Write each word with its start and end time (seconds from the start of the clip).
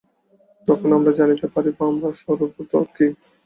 তখন 0.67 0.89
আমরা 0.97 1.11
জানিতে 1.19 1.47
পারিব, 1.53 1.77
আমরা 1.89 2.09
স্বরূপত 2.21 2.71
কি। 2.95 3.05